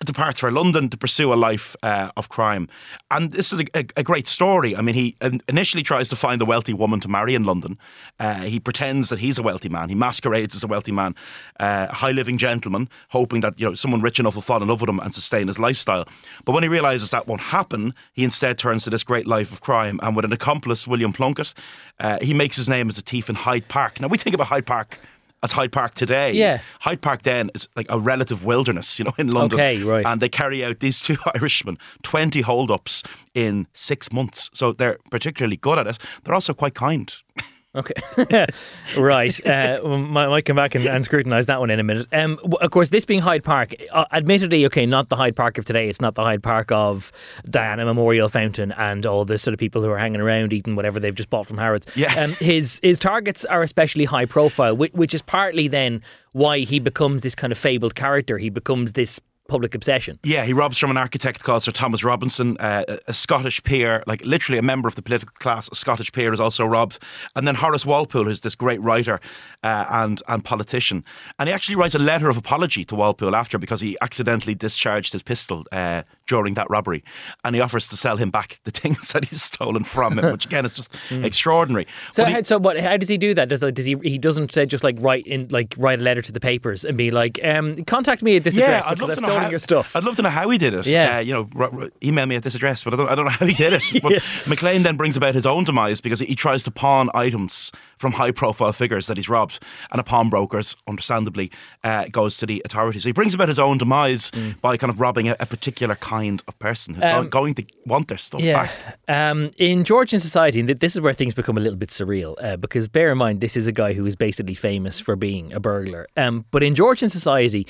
Departs 0.04 0.38
for 0.40 0.50
London 0.52 0.88
to 0.90 0.96
pursue 0.96 1.32
a 1.32 1.34
life 1.34 1.74
uh, 1.82 2.10
of 2.16 2.28
crime, 2.28 2.68
and 3.10 3.32
this 3.32 3.52
is 3.52 3.60
a, 3.60 3.64
a, 3.78 3.84
a 3.96 4.02
great 4.04 4.28
story. 4.28 4.76
I 4.76 4.80
mean, 4.80 4.94
he 4.94 5.16
initially 5.48 5.82
tries 5.82 6.08
to 6.10 6.16
find 6.16 6.40
a 6.40 6.44
wealthy 6.44 6.72
woman 6.72 7.00
to 7.00 7.08
marry 7.08 7.34
in 7.34 7.42
London. 7.42 7.78
Uh, 8.20 8.42
he 8.44 8.60
pretends 8.60 9.08
that 9.08 9.18
he's 9.18 9.38
a 9.38 9.42
wealthy 9.42 9.68
man. 9.68 9.88
He 9.88 9.96
masquerades 9.96 10.54
as 10.54 10.62
a 10.62 10.68
wealthy 10.68 10.92
man, 10.92 11.16
uh, 11.58 11.88
a 11.90 11.94
high 11.94 12.12
living 12.12 12.38
gentleman, 12.38 12.88
hoping 13.10 13.40
that 13.40 13.58
you 13.58 13.66
know 13.66 13.74
someone 13.74 14.00
rich 14.00 14.20
enough 14.20 14.36
will 14.36 14.42
fall 14.42 14.62
in 14.62 14.68
love 14.68 14.80
with 14.80 14.88
him 14.88 15.00
and 15.00 15.12
sustain 15.12 15.48
his 15.48 15.58
lifestyle. 15.58 16.06
But 16.44 16.52
when 16.52 16.62
he 16.62 16.68
realizes 16.68 17.10
that 17.10 17.26
won't 17.26 17.40
happen, 17.40 17.92
he 18.12 18.22
instead 18.22 18.56
turns 18.56 18.84
to 18.84 18.90
this 18.90 19.02
great 19.02 19.26
life 19.26 19.50
of 19.52 19.60
crime, 19.60 19.98
and 20.02 20.14
with 20.14 20.24
an 20.24 20.32
accomplice, 20.32 20.86
William 20.86 21.12
Plunkett, 21.18 21.52
uh, 22.00 22.18
he 22.22 22.32
makes 22.32 22.56
his 22.56 22.68
name 22.68 22.88
as 22.88 22.96
a 22.98 23.02
thief 23.02 23.28
in 23.28 23.34
Hyde 23.36 23.68
Park. 23.68 24.00
Now 24.00 24.08
we 24.08 24.16
think 24.18 24.34
about 24.34 24.46
Hyde 24.46 24.66
Park. 24.66 24.98
As 25.40 25.52
Hyde 25.52 25.70
Park 25.70 25.94
today, 25.94 26.32
Yeah. 26.32 26.58
Hyde 26.80 27.00
Park 27.00 27.22
then 27.22 27.48
is 27.54 27.68
like 27.76 27.86
a 27.88 27.98
relative 28.00 28.44
wilderness, 28.44 28.98
you 28.98 29.04
know, 29.04 29.12
in 29.18 29.28
London. 29.30 29.56
Okay, 29.60 29.80
right. 29.84 30.04
And 30.04 30.20
they 30.20 30.28
carry 30.28 30.64
out 30.64 30.80
these 30.80 30.98
two 30.98 31.16
Irishmen 31.36 31.78
twenty 32.02 32.40
hold-ups 32.40 33.04
in 33.34 33.66
six 33.72 34.10
months, 34.12 34.50
so 34.52 34.72
they're 34.72 34.98
particularly 35.12 35.56
good 35.56 35.78
at 35.78 35.86
it. 35.86 35.98
They're 36.24 36.34
also 36.34 36.54
quite 36.54 36.74
kind. 36.74 37.08
Okay, 37.74 38.46
right. 38.96 39.46
Uh, 39.46 39.80
might, 39.84 40.28
might 40.28 40.44
come 40.46 40.56
back 40.56 40.74
and, 40.74 40.86
and 40.86 41.04
scrutinise 41.04 41.46
that 41.46 41.60
one 41.60 41.68
in 41.68 41.78
a 41.78 41.82
minute. 41.82 42.06
Um, 42.14 42.38
of 42.62 42.70
course, 42.70 42.88
this 42.88 43.04
being 43.04 43.20
Hyde 43.20 43.44
Park, 43.44 43.74
uh, 43.92 44.06
admittedly, 44.10 44.64
okay, 44.66 44.86
not 44.86 45.10
the 45.10 45.16
Hyde 45.16 45.36
Park 45.36 45.58
of 45.58 45.66
today. 45.66 45.90
It's 45.90 46.00
not 46.00 46.14
the 46.14 46.22
Hyde 46.22 46.42
Park 46.42 46.72
of 46.72 47.12
Diana 47.44 47.84
Memorial 47.84 48.30
Fountain 48.30 48.72
and 48.72 49.04
all 49.04 49.26
the 49.26 49.36
sort 49.36 49.52
of 49.52 49.58
people 49.58 49.82
who 49.82 49.90
are 49.90 49.98
hanging 49.98 50.22
around 50.22 50.54
eating 50.54 50.76
whatever 50.76 50.98
they've 50.98 51.14
just 51.14 51.28
bought 51.28 51.46
from 51.46 51.58
Harrods. 51.58 51.86
Yeah. 51.94 52.14
Um, 52.14 52.30
his 52.40 52.80
his 52.82 52.98
targets 52.98 53.44
are 53.44 53.62
especially 53.62 54.06
high 54.06 54.26
profile, 54.26 54.74
which, 54.74 54.92
which 54.94 55.12
is 55.12 55.20
partly 55.20 55.68
then 55.68 56.00
why 56.32 56.60
he 56.60 56.78
becomes 56.78 57.20
this 57.20 57.34
kind 57.34 57.52
of 57.52 57.58
fabled 57.58 57.94
character. 57.94 58.38
He 58.38 58.48
becomes 58.48 58.92
this 58.92 59.20
public 59.48 59.74
obsession. 59.74 60.18
Yeah, 60.22 60.44
he 60.44 60.52
robs 60.52 60.78
from 60.78 60.90
an 60.90 60.96
architect 60.96 61.42
called 61.42 61.62
Sir 61.64 61.72
Thomas 61.72 62.04
Robinson, 62.04 62.56
uh, 62.60 62.84
a- 63.08 63.12
Scottish 63.12 63.62
peer, 63.64 64.02
like 64.06 64.24
literally 64.24 64.58
a 64.58 64.62
member 64.62 64.86
of 64.86 64.94
the 64.94 65.02
political 65.02 65.32
class. 65.40 65.68
A 65.72 65.74
Scottish 65.74 66.12
peer 66.12 66.32
is 66.32 66.38
also 66.38 66.64
robbed, 66.64 66.98
and 67.34 67.48
then 67.48 67.56
Horace 67.56 67.84
Walpole, 67.84 68.26
who's 68.26 68.42
this 68.42 68.54
great 68.54 68.80
writer 68.80 69.18
uh, 69.64 69.86
and 69.88 70.22
and 70.28 70.44
politician, 70.44 71.04
and 71.38 71.48
he 71.48 71.52
actually 71.54 71.76
writes 71.76 71.94
a 71.94 71.98
letter 71.98 72.28
of 72.28 72.36
apology 72.36 72.84
to 72.84 72.94
Walpole 72.94 73.34
after 73.34 73.58
because 73.58 73.80
he 73.80 73.96
accidentally 74.00 74.54
discharged 74.54 75.12
his 75.12 75.22
pistol 75.22 75.64
uh, 75.72 76.02
during 76.28 76.54
that 76.54 76.68
robbery, 76.70 77.02
and 77.44 77.54
he 77.56 77.60
offers 77.60 77.88
to 77.88 77.96
sell 77.96 78.16
him 78.16 78.30
back 78.30 78.60
the 78.64 78.70
things 78.80 79.12
that 79.12 79.24
he's 79.24 79.42
stolen 79.42 79.82
from 79.84 80.18
him, 80.18 80.30
which 80.32 80.46
again 80.46 80.64
is 80.64 80.72
just 80.72 80.94
extraordinary. 81.10 81.86
So, 82.12 82.24
he- 82.24 82.32
how, 82.32 82.42
so 82.42 82.58
what? 82.58 82.78
How 82.78 82.96
does 82.96 83.08
he 83.08 83.18
do 83.18 83.34
that? 83.34 83.48
Does 83.48 83.60
does 83.60 83.86
he? 83.86 83.96
He 84.02 84.18
doesn't 84.18 84.56
uh, 84.56 84.64
just 84.66 84.84
like 84.84 84.96
write 85.00 85.26
in 85.26 85.48
like 85.50 85.74
write 85.78 86.00
a 86.00 86.02
letter 86.02 86.22
to 86.22 86.32
the 86.32 86.40
papers 86.40 86.84
and 86.84 86.96
be 86.96 87.10
like, 87.10 87.40
um, 87.44 87.82
"Contact 87.84 88.22
me 88.22 88.36
at 88.36 88.44
this 88.44 88.56
address 88.56 88.84
I'd 88.86 88.94
because 88.98 89.08
love 89.08 89.10
I've 89.10 89.16
to 89.16 89.20
know 89.22 89.26
stolen 89.26 89.42
how, 89.44 89.50
your 89.50 89.58
stuff." 89.58 89.96
I'd 89.96 90.04
love 90.04 90.16
to 90.16 90.22
know 90.22 90.28
how 90.30 90.48
he 90.50 90.58
did 90.58 90.74
it. 90.74 90.86
Yeah. 90.86 91.16
Uh, 91.16 91.20
you 91.20 91.32
know, 91.32 91.48
r- 91.56 91.70
r- 91.82 91.88
email 92.02 92.26
me 92.26 92.36
at 92.36 92.42
this 92.42 92.54
address, 92.54 92.84
but 92.84 92.94
I 92.94 92.96
don't, 92.96 93.08
I 93.08 93.14
don't 93.14 93.24
know 93.24 93.30
how 93.30 93.46
he 93.46 93.54
did 93.54 93.72
it. 93.72 93.82
But 94.02 94.12
Yeah. 94.12 94.18
Maclaine 94.46 94.82
then 94.82 94.96
brings 94.96 95.16
about 95.16 95.34
his 95.34 95.46
own 95.46 95.64
demise 95.64 96.00
because 96.00 96.20
he 96.20 96.34
tries 96.36 96.62
to 96.64 96.70
pawn 96.70 97.08
items 97.14 97.72
from 97.96 98.12
high 98.12 98.30
profile 98.30 98.72
figures 98.72 99.06
that 99.08 99.16
he's 99.16 99.28
robbed, 99.28 99.58
and 99.90 100.00
a 100.00 100.04
pawnbroker's, 100.04 100.76
understandably, 100.86 101.50
uh, 101.82 102.04
goes 102.12 102.36
to 102.38 102.46
the 102.46 102.62
authorities. 102.64 103.02
So 103.02 103.08
he 103.08 103.12
brings 103.12 103.34
about 103.34 103.48
his 103.48 103.58
own 103.58 103.78
demise 103.78 104.30
Mm. 104.32 104.60
by 104.60 104.76
kind 104.76 104.90
of 104.90 105.00
robbing 105.00 105.28
a, 105.28 105.36
a 105.40 105.46
particular 105.46 105.94
kind 106.20 106.42
of 106.48 106.54
person 106.58 106.94
who's 106.94 107.04
Um, 107.04 107.28
going 107.28 107.54
to 107.54 107.62
want 107.86 108.06
their 108.08 108.18
stuff 108.18 108.40
Yeah. 108.42 108.62
back. 108.62 108.70
Um, 109.08 109.50
in 109.58 109.84
Georgian 109.84 110.20
society, 110.20 110.60
and 110.60 110.68
this 110.68 110.94
is 110.94 111.00
where 111.00 111.14
things 111.14 111.34
become 111.34 111.56
a 111.58 111.60
little 111.60 111.78
bit 111.78 111.90
surreal 111.90 112.34
uh, 112.42 112.56
because 112.56 112.88
bear 112.88 113.10
in 113.12 113.18
mind, 113.18 113.40
this 113.40 113.56
is 113.56 113.66
a 113.66 113.72
guy 113.72 113.92
who 113.94 114.06
is 114.06 114.16
basically 114.16 114.54
famous 114.54 115.00
for 115.00 115.16
being 115.16 115.52
a 115.52 115.60
burglar. 115.60 116.06
Um, 116.16 116.44
but 116.50 116.62
in 116.62 116.74
Georgian 116.74 117.08
society, 117.08 117.66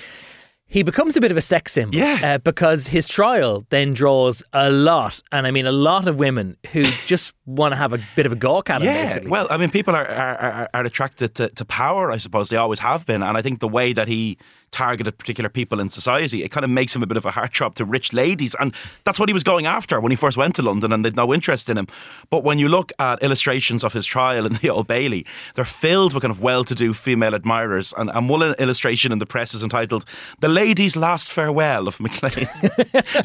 he 0.70 0.82
becomes 0.82 1.16
a 1.16 1.20
bit 1.20 1.30
of 1.30 1.36
a 1.38 1.40
sex 1.54 1.72
symbol 1.72 1.96
Yeah. 1.98 2.18
uh, 2.22 2.38
because 2.50 2.88
his 2.88 3.08
trial 3.08 3.62
then 3.70 3.94
draws 3.94 4.42
a 4.52 4.68
lot, 4.70 5.22
and 5.32 5.46
I 5.46 5.50
mean 5.50 5.66
a 5.66 5.72
lot 5.72 6.06
of 6.08 6.14
women 6.18 6.56
who 6.72 6.82
just 7.06 7.32
want 7.48 7.72
to 7.72 7.76
have 7.76 7.92
a 7.94 7.98
bit 8.14 8.26
of 8.26 8.32
a 8.32 8.36
gawk 8.36 8.68
at 8.70 8.82
him. 8.82 8.86
Yeah, 8.88 9.06
basically. 9.06 9.30
well, 9.30 9.46
I 9.50 9.56
mean, 9.56 9.70
people 9.70 9.94
are 9.96 10.06
are, 10.06 10.36
are, 10.38 10.68
are 10.74 10.84
attracted 10.84 11.34
to, 11.36 11.48
to 11.48 11.64
power. 11.64 12.12
I 12.12 12.18
suppose 12.18 12.48
they 12.50 12.56
always 12.56 12.80
have 12.80 13.06
been, 13.06 13.22
and 13.22 13.36
I 13.36 13.42
think 13.42 13.60
the 13.60 13.68
way 13.68 13.92
that 13.94 14.06
he 14.08 14.36
targeted 14.70 15.16
particular 15.16 15.48
people 15.48 15.80
in 15.80 15.88
society, 15.88 16.44
it 16.44 16.50
kind 16.50 16.62
of 16.62 16.68
makes 16.70 16.94
him 16.94 17.02
a 17.02 17.06
bit 17.06 17.16
of 17.16 17.24
a 17.24 17.30
heartthrob 17.30 17.72
to 17.76 17.86
rich 17.86 18.12
ladies, 18.12 18.54
and 18.60 18.74
that's 19.04 19.18
what 19.18 19.28
he 19.30 19.32
was 19.32 19.42
going 19.42 19.64
after 19.64 19.98
when 19.98 20.12
he 20.12 20.16
first 20.16 20.36
went 20.36 20.54
to 20.56 20.62
London, 20.62 20.92
and 20.92 21.02
they'd 21.04 21.16
no 21.16 21.32
interest 21.32 21.70
in 21.70 21.78
him. 21.78 21.86
But 22.28 22.44
when 22.44 22.58
you 22.58 22.68
look 22.68 22.92
at 22.98 23.22
illustrations 23.22 23.82
of 23.82 23.94
his 23.94 24.04
trial 24.04 24.44
in 24.44 24.52
the 24.62 24.68
Old 24.68 24.86
Bailey, 24.86 25.24
they're 25.54 25.64
filled 25.64 26.12
with 26.12 26.22
kind 26.22 26.30
of 26.32 26.42
well-to-do 26.42 26.92
female 26.92 27.34
admirers, 27.34 27.94
and, 27.96 28.10
and 28.10 28.28
one 28.28 28.42
illustration 28.58 29.10
in 29.10 29.18
the 29.20 29.26
press 29.26 29.54
is 29.54 29.62
entitled 29.62 30.04
"The 30.40 30.48
Lady's 30.48 30.96
Last 30.96 31.32
Farewell 31.32 31.88
of 31.88 31.98
Maclaine." 31.98 32.46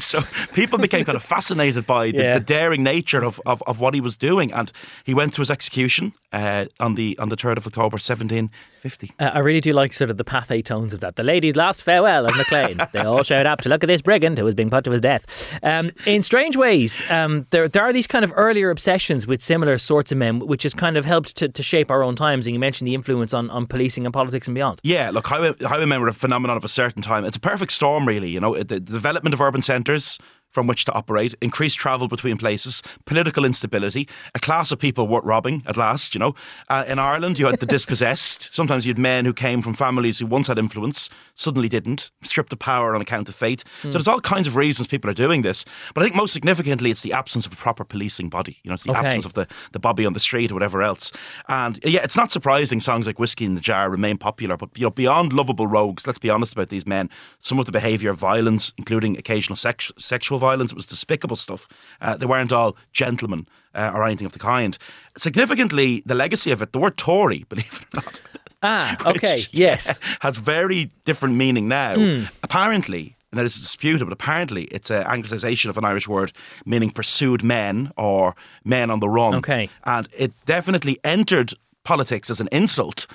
so 0.00 0.20
people 0.54 0.78
became 0.78 1.04
kind 1.04 1.16
of 1.16 1.22
fascinated 1.22 1.84
by 1.84 2.10
the, 2.10 2.22
Yeah. 2.22 2.34
the 2.38 2.40
daring 2.40 2.82
nature 2.82 3.22
of, 3.22 3.38
of, 3.44 3.62
of 3.66 3.80
what 3.80 3.92
he 3.92 4.00
was 4.00 4.13
doing, 4.16 4.52
and 4.52 4.72
he 5.04 5.14
went 5.14 5.34
to 5.34 5.42
his 5.42 5.50
execution 5.50 6.12
uh, 6.32 6.66
on 6.80 6.94
the 6.94 7.18
on 7.18 7.28
the 7.28 7.36
third 7.36 7.58
of 7.58 7.66
October, 7.66 7.98
seventeen 7.98 8.50
fifty. 8.78 9.12
Uh, 9.18 9.30
I 9.32 9.38
really 9.38 9.60
do 9.60 9.72
like 9.72 9.92
sort 9.92 10.10
of 10.10 10.18
the 10.18 10.24
pathé 10.24 10.64
tones 10.64 10.92
of 10.92 11.00
that. 11.00 11.16
The 11.16 11.22
ladies' 11.22 11.56
last 11.56 11.82
farewell 11.82 12.26
of 12.26 12.32
Maclaine. 12.36 12.78
they 12.92 13.00
all 13.00 13.22
showed 13.22 13.46
up 13.46 13.60
to 13.62 13.68
look 13.68 13.82
at 13.82 13.86
this 13.86 14.02
brigand 14.02 14.36
who 14.38 14.44
was 14.44 14.54
being 14.54 14.70
put 14.70 14.84
to 14.84 14.90
his 14.90 15.00
death. 15.00 15.58
Um, 15.62 15.90
in 16.06 16.22
strange 16.22 16.56
ways, 16.56 17.02
um, 17.08 17.46
there, 17.50 17.68
there 17.68 17.82
are 17.82 17.92
these 17.92 18.06
kind 18.06 18.24
of 18.24 18.32
earlier 18.36 18.70
obsessions 18.70 19.26
with 19.26 19.42
similar 19.42 19.78
sorts 19.78 20.12
of 20.12 20.18
men, 20.18 20.40
which 20.40 20.64
has 20.64 20.74
kind 20.74 20.96
of 20.96 21.04
helped 21.04 21.36
to, 21.36 21.48
to 21.48 21.62
shape 21.62 21.90
our 21.90 22.02
own 22.02 22.16
times. 22.16 22.46
And 22.46 22.52
you 22.52 22.60
mentioned 22.60 22.88
the 22.88 22.94
influence 22.94 23.32
on, 23.32 23.48
on 23.50 23.66
policing 23.66 24.04
and 24.04 24.12
politics 24.12 24.46
and 24.46 24.54
beyond. 24.54 24.80
Yeah, 24.82 25.10
look, 25.10 25.26
highway, 25.26 25.54
highwaymen 25.60 26.00
were 26.00 26.08
a 26.08 26.12
phenomenon 26.12 26.56
of 26.56 26.64
a 26.64 26.68
certain 26.68 27.02
time. 27.02 27.24
It's 27.24 27.36
a 27.36 27.40
perfect 27.40 27.72
storm, 27.72 28.06
really. 28.06 28.28
You 28.28 28.40
know, 28.40 28.54
the, 28.54 28.64
the 28.64 28.80
development 28.80 29.34
of 29.34 29.40
urban 29.40 29.62
centres 29.62 30.18
from 30.54 30.66
which 30.68 30.84
to 30.86 30.92
operate, 30.92 31.34
increased 31.42 31.76
travel 31.78 32.06
between 32.08 32.38
places, 32.38 32.82
political 33.04 33.44
instability, 33.44 34.08
a 34.34 34.38
class 34.40 34.70
of 34.72 34.78
people 34.78 35.06
worth 35.08 35.24
robbing 35.24 35.62
at 35.66 35.76
last. 35.76 36.14
You 36.14 36.20
know, 36.20 36.34
uh, 36.70 36.84
in 36.86 36.98
Ireland 36.98 37.38
you 37.38 37.46
had 37.46 37.58
the 37.60 37.66
dispossessed. 37.78 38.54
Sometimes 38.54 38.86
you 38.86 38.90
had 38.90 38.98
men 38.98 39.24
who 39.24 39.34
came 39.34 39.60
from 39.62 39.74
families 39.74 40.20
who 40.20 40.26
once 40.26 40.46
had 40.46 40.58
influence, 40.58 41.10
suddenly 41.34 41.68
didn't, 41.68 42.10
stripped 42.22 42.52
of 42.52 42.60
power 42.60 42.94
on 42.94 43.00
account 43.02 43.28
of 43.28 43.34
fate. 43.34 43.64
So 43.82 43.88
there's 43.90 44.08
all 44.08 44.20
kinds 44.20 44.46
of 44.46 44.54
reasons 44.56 44.86
people 44.86 45.10
are 45.10 45.14
doing 45.14 45.42
this. 45.42 45.64
But 45.92 46.02
I 46.02 46.04
think 46.06 46.16
most 46.16 46.32
significantly, 46.32 46.90
it's 46.90 47.02
the 47.02 47.12
absence 47.12 47.44
of 47.46 47.52
a 47.52 47.56
proper 47.56 47.84
policing 47.84 48.28
body. 48.28 48.58
You 48.62 48.68
know, 48.70 48.74
it's 48.74 48.84
the 48.84 48.92
Okay. 48.92 49.06
absence 49.06 49.24
of 49.26 49.32
the 49.34 49.46
the 49.72 49.80
Bobby 49.80 50.06
on 50.06 50.12
the 50.12 50.20
street 50.20 50.50
or 50.52 50.54
whatever 50.54 50.82
else. 50.82 51.10
And 51.48 51.80
yeah, 51.84 52.02
it's 52.04 52.16
not 52.16 52.30
surprising 52.30 52.80
songs 52.80 53.06
like 53.06 53.18
Whiskey 53.18 53.44
in 53.44 53.54
the 53.54 53.60
Jar 53.60 53.90
remain 53.90 54.18
popular, 54.18 54.56
but 54.56 54.70
you 54.76 54.84
know, 54.84 54.90
beyond 54.90 55.32
lovable 55.32 55.66
rogues, 55.66 56.06
let's 56.06 56.18
be 56.20 56.30
honest 56.30 56.52
about 56.52 56.68
these 56.68 56.86
men. 56.86 57.10
Some 57.40 57.58
of 57.58 57.66
the 57.66 57.72
behaviour 57.72 58.10
of 58.10 58.18
violence, 58.18 58.72
including 58.78 59.16
occasional 59.18 59.56
sex- 59.56 59.90
sexual 59.98 60.38
violence, 60.48 60.72
it 60.72 60.76
was 60.76 60.86
despicable 60.86 61.36
stuff. 61.36 61.68
Uh, 62.00 62.16
they 62.16 62.26
weren't 62.26 62.52
all 62.52 62.76
gentlemen 62.92 63.46
uh, 63.74 63.90
or 63.94 64.04
anything 64.04 64.26
of 64.26 64.32
the 64.32 64.38
kind. 64.38 64.78
Significantly, 65.16 66.02
the 66.06 66.14
legacy 66.14 66.50
of 66.52 66.62
it, 66.62 66.72
the 66.72 66.78
word 66.78 66.96
Tory, 66.96 67.44
believe 67.48 67.80
it 67.82 67.98
or 67.98 68.02
not. 68.02 68.20
Ah, 68.62 68.96
okay, 69.06 69.36
which, 69.36 69.50
yes. 69.52 69.86
yeah, 69.86 70.16
has 70.20 70.36
very 70.38 70.90
different 71.04 71.34
meaning 71.34 71.68
now. 71.68 71.94
Hmm. 71.96 72.24
Apparently, 72.42 73.16
and 73.30 73.38
that 73.38 73.46
is 73.46 73.56
is 73.56 73.62
disputed, 73.62 74.06
but 74.06 74.12
apparently 74.12 74.64
it's 74.64 74.90
an 74.90 75.04
anglicisation 75.04 75.68
of 75.68 75.76
an 75.76 75.84
Irish 75.84 76.08
word 76.08 76.32
meaning 76.64 76.92
pursued 76.92 77.42
men 77.42 77.90
or 77.96 78.36
men 78.64 78.90
on 78.90 79.00
the 79.00 79.08
run. 79.08 79.34
Okay. 79.34 79.68
And 79.82 80.08
it 80.16 80.32
definitely 80.46 80.98
entered 81.02 81.54
politics 81.82 82.30
as 82.30 82.40
an 82.40 82.48
insult. 82.52 83.06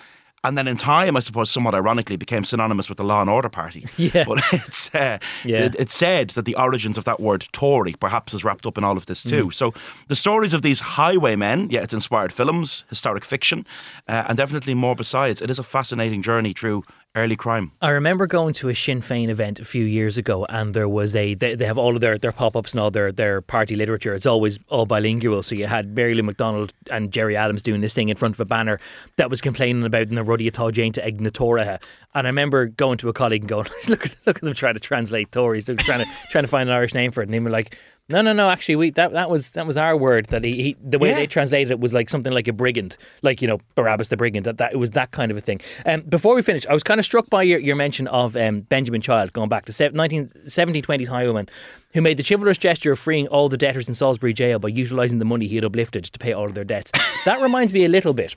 And 0.44 0.58
then 0.58 0.68
in 0.68 0.78
time, 0.78 1.18
I 1.18 1.20
suppose, 1.20 1.52
somewhat 1.52 1.74
ironically, 1.76 2.16
became 2.16 2.44
synonymous 2.46 2.88
with 2.90 2.98
the 2.98 3.04
Law 3.04 3.22
and 3.22 3.30
Order 3.30 3.50
Party. 3.50 3.86
Yeah. 3.98 4.24
But 4.24 4.42
it's 4.54 4.94
uh, 4.96 5.20
Yeah. 5.44 5.66
it, 5.66 5.76
it's 5.78 5.94
said 5.96 6.30
that 6.32 6.46
the 6.46 6.56
origins 6.56 6.98
of 6.98 7.04
that 7.04 7.20
word 7.20 7.48
Tory 7.52 7.94
perhaps 8.00 8.34
is 8.34 8.44
wrapped 8.46 8.66
up 8.66 8.78
in 8.78 8.84
all 8.84 8.96
of 8.98 9.06
this 9.06 9.22
too. 9.24 9.48
Mm. 9.48 9.54
So 9.54 9.74
the 10.08 10.16
stories 10.16 10.54
of 10.54 10.62
these 10.62 10.80
highwaymen, 10.80 11.70
yeah, 11.70 11.82
it's 11.82 11.94
inspired 11.94 12.32
films, 12.32 12.86
historic 12.90 13.26
fiction, 13.26 13.66
uh, 14.08 14.24
and 14.28 14.38
definitely 14.38 14.74
more 14.74 14.96
besides. 14.96 15.42
It 15.42 15.50
is 15.50 15.60
a 15.60 15.64
fascinating 15.64 16.22
journey 16.22 16.54
through 16.54 16.84
early 17.16 17.36
crime. 17.36 17.72
I 17.82 17.90
remember 17.90 18.28
going 18.28 18.54
to 18.56 18.70
a 18.70 18.76
Sinn 18.76 19.02
Féin 19.02 19.30
event 19.30 19.60
a 19.60 19.66
few 19.66 19.84
years 19.84 20.18
ago, 20.18 20.46
and 20.48 20.74
there 20.74 20.88
was 20.88 21.16
a 21.16 21.34
they, 21.34 21.56
they 21.56 21.66
have 21.66 21.78
all 21.78 21.96
of 21.96 22.02
their, 22.02 22.18
their 22.18 22.32
pop 22.32 22.56
ups 22.56 22.74
and 22.74 22.80
all 22.82 22.92
their, 22.92 23.12
their 23.12 23.42
party 23.42 23.76
literature. 23.76 24.14
It's 24.14 24.26
always 24.26 24.60
all 24.70 24.86
bilingual. 24.86 25.44
So 25.44 25.56
you 25.56 25.66
had 25.66 25.96
Mary 25.96 26.14
Lou 26.14 26.24
McDonald 26.24 26.74
and 26.92 27.12
Gerry 27.12 27.36
Adams 27.36 27.64
doing 27.64 27.82
this 27.82 27.94
thing 27.94 28.10
in 28.10 28.16
front 28.16 28.36
of 28.36 28.40
a 28.40 28.46
banner 28.46 28.80
that 29.18 29.30
was 29.30 29.42
complaining 29.42 29.84
about 29.84 30.10
the 30.10 30.24
ruddy 30.24 30.50
atá 30.50 30.72
Jane 30.72 30.94
to 30.94 31.12
na 31.12 31.78
And 32.14 32.28
I 32.28 32.30
remember 32.30 32.68
going 32.68 32.98
to 33.00 33.10
a 33.10 33.14
colleague 33.14 33.42
and 33.42 33.50
going, 33.50 33.68
look, 33.88 34.06
at- 34.06 34.16
look 34.26 34.38
at 34.38 34.44
them 34.44 34.54
trying 34.54 34.76
to 34.76 34.80
translate 34.80 35.32
Tories. 35.32 35.66
Trying 35.66 36.06
to 36.06 36.06
trying 36.30 36.44
to 36.44 36.48
find 36.48 36.70
an 36.70 36.76
Irish 36.76 36.94
name 36.94 37.12
for 37.12 37.22
it, 37.22 37.26
and 37.26 37.34
they 37.34 37.40
were 37.40 37.50
like. 37.50 37.78
No, 38.10 38.22
no, 38.22 38.34
no. 38.34 38.50
Actually, 38.50 38.76
we 38.78 38.90
that 38.92 39.12
that 39.14 39.30
was 39.30 39.52
that 39.52 39.68
was 39.68 39.78
our 39.78 39.96
word. 39.96 40.26
That 40.28 40.44
he, 40.44 40.64
he 40.64 40.76
the 40.84 40.98
way 40.98 41.10
Yeah. 41.10 41.16
they 41.16 41.28
translated 41.28 41.70
it 41.70 41.80
was 41.80 41.94
like 41.94 42.10
something 42.10 42.34
like 42.34 42.48
a 42.48 42.54
brigand, 42.54 42.98
like 43.22 43.42
you 43.42 43.48
know 43.48 43.60
Barabbas 43.76 44.08
the 44.10 44.18
brigand. 44.18 44.46
That, 44.46 44.58
that 44.58 44.74
it 44.74 44.78
was 44.78 44.92
that 44.92 45.12
kind 45.12 45.30
of 45.32 45.38
a 45.38 45.42
thing. 45.42 45.62
Um, 45.86 46.02
before 46.02 46.34
we 46.36 46.42
finish, 46.42 46.66
I 46.66 46.74
was 46.74 46.82
kind 46.84 47.00
of 47.00 47.06
struck 47.06 47.30
by 47.30 47.44
your, 47.44 47.60
your 47.60 47.76
mention 47.76 48.08
of 48.08 48.36
um, 48.36 48.62
Benjamin 48.62 49.02
Child 49.02 49.34
going 49.34 49.48
back 49.50 49.66
to 49.66 49.74
se- 49.74 49.92
19, 49.94 50.30
1720s 50.48 51.08
highwayman 51.08 51.48
who 51.94 52.02
made 52.02 52.18
the 52.18 52.24
chivalrous 52.28 52.58
gesture 52.58 52.92
of 52.92 53.00
freeing 53.00 53.28
all 53.28 53.48
the 53.50 53.58
debtors 53.58 53.88
in 53.88 53.94
Salisbury 53.96 54.34
jail 54.34 54.58
by 54.60 54.70
utilising 54.70 55.20
the 55.20 55.26
money 55.26 55.48
he 55.48 55.56
had 55.56 55.66
uplifted 55.66 56.04
to 56.06 56.20
pay 56.20 56.34
all 56.34 56.46
of 56.46 56.54
their 56.56 56.64
debts. 56.64 56.92
that 57.26 57.42
reminds 57.42 57.74
me 57.74 57.86
a 57.86 57.90
little 57.90 58.14
bit. 58.14 58.36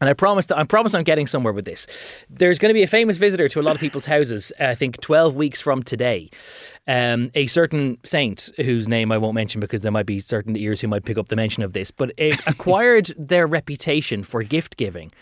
And 0.00 0.08
I 0.08 0.14
promised, 0.14 0.50
I 0.50 0.64
promise 0.64 0.94
I'm 0.94 1.04
getting 1.04 1.26
somewhere 1.26 1.52
with 1.52 1.66
this. 1.66 2.24
There's 2.30 2.58
going 2.58 2.70
to 2.70 2.74
be 2.74 2.82
a 2.82 2.86
famous 2.86 3.18
visitor 3.18 3.48
to 3.48 3.60
a 3.60 3.62
lot 3.62 3.74
of 3.74 3.80
people's 3.80 4.06
houses, 4.06 4.50
uh, 4.58 4.64
I 4.64 4.74
think 4.74 4.98
12 5.00 5.34
weeks 5.34 5.60
from 5.60 5.82
today. 5.82 6.30
Um, 6.88 7.30
a 7.34 7.46
certain 7.48 7.98
saint, 8.02 8.48
whose 8.56 8.88
name 8.88 9.12
I 9.12 9.18
won't 9.18 9.34
mention 9.34 9.60
because 9.60 9.82
there 9.82 9.92
might 9.92 10.06
be 10.06 10.18
certain 10.20 10.56
ears 10.56 10.80
who 10.80 10.88
might 10.88 11.04
pick 11.04 11.18
up 11.18 11.28
the 11.28 11.36
mention 11.36 11.62
of 11.62 11.74
this, 11.74 11.90
but 11.90 12.12
it 12.16 12.40
acquired 12.46 13.12
their 13.18 13.46
reputation 13.46 14.22
for 14.22 14.42
gift 14.42 14.78
giving 14.78 15.12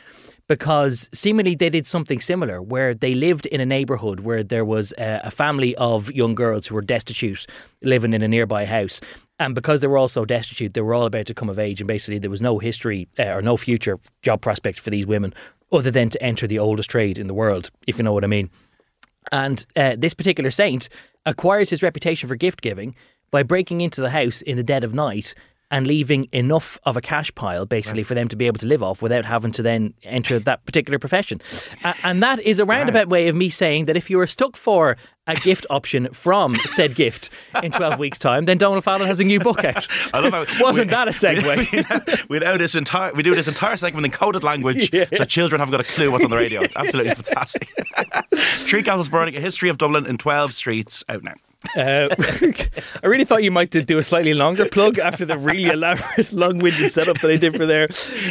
because 0.47 1.11
seemingly 1.12 1.54
they 1.54 1.70
did 1.70 1.87
something 1.87 2.20
similar 2.20 2.62
where 2.62 2.94
they 2.94 3.14
lived 3.14 3.47
in 3.47 3.61
a 3.61 3.66
neighborhood 3.66 4.20
where 4.20 4.42
there 4.42 4.64
was 4.64 4.94
a, 4.97 5.20
a 5.25 5.30
family 5.30 5.75
of 5.76 6.11
young 6.12 6.35
girls 6.35 6.66
who 6.66 6.75
were 6.75 6.82
destitute 6.82 7.47
living 7.82 8.14
in 8.14 8.23
a 8.23 8.28
nearby 8.28 8.64
house 8.64 9.00
and 9.38 9.54
because 9.54 9.80
they 9.80 9.87
were 9.87 9.99
all 9.99 10.09
so 10.09 10.25
destitute 10.25 10.75
they 10.75 10.80
were 10.80 10.95
all 10.95 11.07
about 11.07 11.26
to 11.26 11.35
come 11.35 11.49
of 11.49 11.59
age 11.59 11.80
and 11.80 11.88
basically 11.88 12.18
there 12.18 12.30
was 12.30 12.42
no 12.42 12.59
history 12.59 13.09
uh, 13.18 13.35
or 13.35 13.42
no 13.42 13.57
future 13.57 13.99
job 14.23 14.40
prospect 14.40 14.80
for 14.80 14.90
these 14.90 15.07
women 15.07 15.33
other 15.73 15.90
than 15.90 16.09
to 16.11 16.23
enter 16.23 16.47
the 16.47 16.59
oldest 16.59 16.90
trade 16.90 17.18
in 17.18 17.26
the 17.26 17.35
world 17.35 17.71
if 17.87 17.99
you 17.99 18.04
know 18.04 18.12
what 18.12 18.25
i 18.25 18.28
mean. 18.28 18.50
And 19.30 19.66
uh, 19.76 19.95
this 19.99 20.14
particular 20.14 20.50
saint 20.50 20.88
acquires 21.26 21.71
his 21.71 21.83
reputation 21.83 22.28
for 22.28 22.37
gift 22.37 22.62
giving 22.62 22.95
by 23.30 23.42
breaking 23.42 23.80
into 23.80 24.00
the 24.00 24.11
house 24.11 24.40
in 24.42 24.57
the 24.57 24.62
dead 24.62 24.85
of 24.85 24.95
night 24.95 25.35
and 25.71 25.87
leaving 25.87 26.27
enough 26.33 26.79
of 26.85 26.97
a 26.97 27.01
cash 27.01 27.35
pile 27.35 27.67
basically 27.67 28.03
for 28.03 28.15
them 28.15 28.27
to 28.29 28.37
be 28.37 28.47
able 28.47 28.59
to 28.59 28.67
live 28.67 28.83
off 28.83 29.03
without 29.03 29.25
having 29.27 29.53
to 29.53 29.63
then 29.63 29.93
enter 30.03 30.39
that 30.39 30.65
particular 30.65 30.99
profession. 30.99 31.41
A- 31.85 31.95
and 32.05 32.23
that 32.23 32.41
is 32.41 32.59
a 32.59 32.65
roundabout 32.65 33.09
way 33.09 33.29
of 33.29 33.37
me 33.37 33.51
saying 33.51 33.85
that 33.85 33.97
if 33.97 34.09
you 34.09 34.19
are 34.21 34.27
stuck 34.27 34.57
for 34.57 34.97
a 35.27 35.35
gift 35.37 35.67
option 35.69 36.09
from 36.15 36.55
said 36.55 36.95
gift 36.95 37.29
in 37.63 37.71
12 37.71 37.99
weeks' 38.05 38.19
time, 38.19 38.47
then 38.47 38.57
Donal 38.57 38.81
Fallon 38.81 39.07
has 39.07 39.21
a 39.21 39.25
new 39.25 39.39
book 39.41 39.63
out. 39.63 39.87
I 40.15 40.21
love 40.21 40.33
how 40.49 40.65
Wasn't 40.65 40.87
we- 40.87 40.91
that 40.91 41.07
a 41.09 41.11
segue? 41.13 42.27
We, 42.29 42.39
we, 42.39 42.39
know 42.39 42.57
this 42.57 42.75
entire 42.75 43.13
we 43.13 43.23
do 43.23 43.35
this 43.35 43.47
entire 43.49 43.77
segment 43.77 44.07
in 44.07 44.11
coded 44.13 44.43
language, 44.43 44.91
so 45.15 45.25
children 45.27 45.59
haven't 45.61 45.73
got 45.73 45.81
a 45.81 45.85
clue 45.93 46.11
what's 46.11 46.25
on 46.25 46.31
the 46.31 46.37
radio. 46.37 46.63
It's 46.63 46.77
absolutely 46.77 47.15
fantastic. 47.15 47.69
Three 48.35 48.83
Castles 48.83 49.11
Burning: 49.11 49.37
A 49.37 49.41
History 49.41 49.69
of 49.69 49.77
Dublin 49.77 50.07
in 50.07 50.17
Twelve 50.17 50.55
Streets 50.55 51.05
out 51.11 51.23
now. 51.23 51.35
Uh, 51.77 52.09
I 53.03 53.07
really 53.07 53.25
thought 53.25 53.43
you 53.43 53.50
might 53.50 53.71
do 53.71 53.99
a 53.99 54.03
slightly 54.03 54.33
longer 54.33 54.69
plug 54.69 54.99
after 54.99 55.25
the 55.25 55.37
really 55.37 55.65
elaborate, 55.73 56.33
long-winded 56.33 56.93
setup 56.93 57.21
that 57.21 57.31
I 57.31 57.37
did 57.37 57.57
for 57.57 57.67
there. 57.67 57.88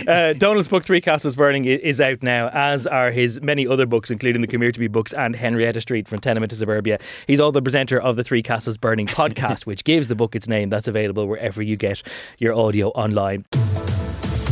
Uh, 0.07 0.33
Donal's 0.33 0.67
book, 0.67 0.83
Three 0.83 1.01
Castles 1.01 1.35
Burning, 1.35 1.65
is 1.65 1.99
out 1.99 2.23
now, 2.23 2.49
as 2.49 2.87
are 2.87 3.11
his 3.11 3.41
many 3.41 3.67
other 3.67 3.85
books, 3.85 4.09
including 4.09 4.41
the 4.41 4.47
Come 4.47 4.61
to 4.61 4.79
Be 4.79 4.87
books 4.87 5.13
and 5.13 5.35
Henrietta 5.35 5.81
Street 5.81 6.07
from 6.07 6.19
Tenement 6.19 6.51
to 6.51 6.55
Suburbia. 6.55 6.99
He's 7.27 7.39
also 7.39 7.51
the 7.51 7.61
presenter 7.61 7.99
of 7.99 8.15
the 8.15 8.23
Three 8.23 8.41
Castles 8.41 8.77
Burning 8.77 9.07
podcast, 9.07 9.61
which 9.65 9.83
gives 9.83 10.07
the 10.07 10.15
book 10.15 10.35
its 10.35 10.47
name. 10.47 10.69
That's 10.69 10.87
available 10.87 11.27
wherever 11.27 11.61
you 11.61 11.75
get 11.75 12.01
your 12.37 12.53
audio 12.53 12.89
online. 12.89 13.45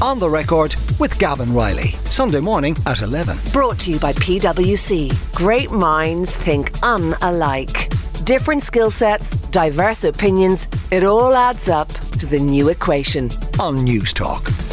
On 0.01 0.20
the 0.20 0.29
record 0.29 0.75
with 1.00 1.17
Gavan 1.17 1.53
Reilly. 1.53 1.91
Sunday 2.03 2.41
morning 2.41 2.75
at 2.86 3.01
11. 3.01 3.38
Brought 3.53 3.79
to 3.79 3.91
you 3.91 4.00
by 4.00 4.12
PwC. 4.13 5.34
Great 5.34 5.72
minds 5.72 6.36
think 6.36 6.72
unalike. 6.79 8.04
Different 8.25 8.63
skill 8.63 8.89
sets, 8.89 9.29
diverse 9.51 10.03
opinions. 10.03 10.67
It 10.89 11.03
all 11.03 11.36
adds 11.36 11.70
up 11.70 11.89
to 11.89 12.25
the 12.25 12.39
new 12.39 12.70
equation. 12.70 13.25
On 13.60 13.77
Newstalk. 13.77 14.64